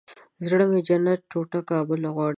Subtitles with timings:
[0.47, 2.29] زړه مې جنت ټوټه کابل غواړي